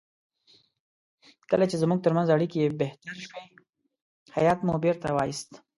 کله 1.49 1.65
چې 1.71 1.75
زموږ 1.83 1.99
ترمنځ 2.05 2.27
اړیکې 2.35 2.75
بهتر 2.81 3.15
شوې 3.25 3.43
هیات 4.35 4.59
مو 4.65 4.73
بیرته 4.83 5.09
وایست. 5.13 5.49